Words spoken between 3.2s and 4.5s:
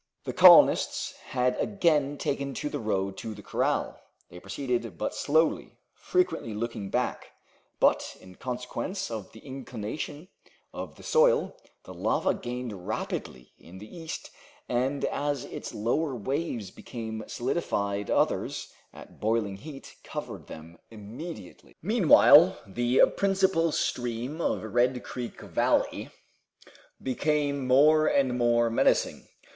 the corral. They